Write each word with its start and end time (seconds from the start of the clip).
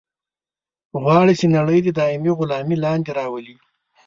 غواړي 1.01 1.33
چې 1.39 1.45
نړۍ 1.55 1.79
د 1.83 1.89
دایمي 1.99 2.31
غلامي 2.39 2.75
لاندې 2.83 3.11
راولي. 3.17 3.55